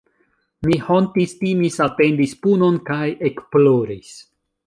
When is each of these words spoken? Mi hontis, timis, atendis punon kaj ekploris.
Mi 0.67 0.77
hontis, 0.85 1.35
timis, 1.41 1.77
atendis 1.85 2.33
punon 2.47 2.81
kaj 2.89 3.03
ekploris. 3.31 4.17